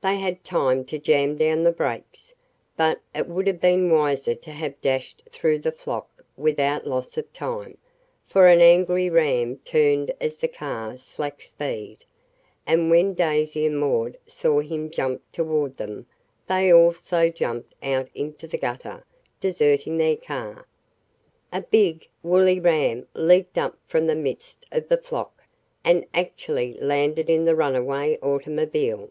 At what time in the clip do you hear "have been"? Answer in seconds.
3.46-3.90